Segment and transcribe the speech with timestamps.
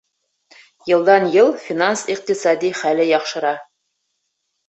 [0.93, 3.51] Йылдан-йыл финанс-иҡтисади хәле яҡшыра.